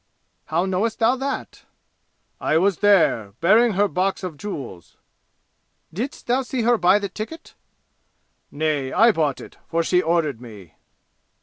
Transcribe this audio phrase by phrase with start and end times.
[0.45, 1.65] "How knowest thou that?"
[2.39, 4.97] "I was there, bearing her box of jewels."
[5.93, 7.53] "Didst thou see her buy the tikkut?"
[8.49, 10.73] "Nay, I bought it, for she ordered me."